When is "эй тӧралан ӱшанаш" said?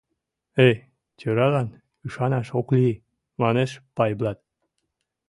0.65-2.47